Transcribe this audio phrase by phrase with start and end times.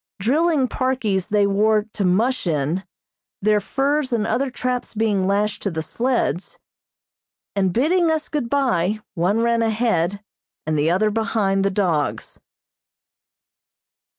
[0.19, 2.85] Drilling parkies they wore to "mush" in,
[3.39, 6.57] their furs and other traps being lashed to the sleds;
[7.55, 10.23] and bidding us good bye, one ran ahead,
[10.65, 12.39] and the other behind the dogs.